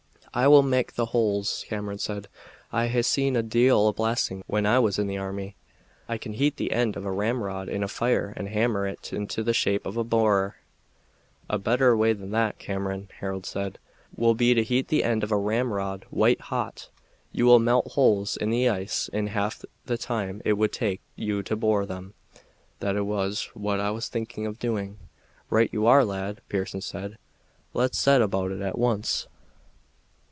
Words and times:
"I 0.33 0.47
will 0.47 0.63
mak' 0.63 0.93
the 0.93 1.07
holes," 1.07 1.65
Cameron 1.67 1.97
said. 1.97 2.29
"I 2.71 2.87
hae 2.87 3.01
seen 3.01 3.35
a 3.35 3.43
deal 3.43 3.89
of 3.89 3.97
blasting 3.97 4.45
when 4.47 4.65
I 4.65 4.79
was 4.79 4.97
in 4.97 5.07
the 5.07 5.17
army. 5.17 5.57
I 6.07 6.17
can 6.17 6.31
heat 6.31 6.55
the 6.55 6.71
end 6.71 6.95
of 6.95 7.03
a 7.03 7.11
ramrod 7.11 7.67
in 7.67 7.83
a 7.83 7.89
fire 7.89 8.33
and 8.37 8.47
hammer 8.47 8.87
it 8.87 9.11
into 9.11 9.43
the 9.43 9.53
shape 9.53 9.85
of 9.85 9.97
a 9.97 10.05
borer." 10.05 10.55
"A 11.49 11.57
better 11.59 11.97
way 11.97 12.13
than 12.13 12.31
that, 12.31 12.59
Cameron," 12.59 13.09
Harold 13.19 13.45
said, 13.45 13.77
"will 14.15 14.33
be 14.33 14.53
to 14.53 14.63
heat 14.63 14.87
the 14.87 15.03
end 15.03 15.21
of 15.25 15.33
a 15.33 15.37
ramrod 15.37 16.05
white 16.09 16.39
hot. 16.39 16.87
You 17.33 17.45
will 17.45 17.59
melt 17.59 17.91
holes 17.91 18.37
in 18.37 18.51
the 18.51 18.69
ice 18.69 19.09
in 19.11 19.27
half 19.27 19.65
the 19.85 19.97
time 19.97 20.41
it 20.45 20.53
would 20.53 20.71
take 20.71 21.01
you 21.17 21.43
to 21.43 21.57
bore 21.57 21.85
them. 21.85 22.13
That 22.79 22.95
was 23.05 23.49
what 23.53 23.81
I 23.81 23.91
was 23.91 24.07
thinking 24.07 24.45
of 24.45 24.59
doing." 24.59 24.97
"Right 25.49 25.69
you 25.73 25.87
are, 25.87 26.05
lad!" 26.05 26.39
Pearson 26.47 26.79
said. 26.79 27.17
"Let's 27.73 27.99
set 27.99 28.21
about 28.21 28.51
it 28.51 28.61
at 28.61 28.77
once." 28.77 29.27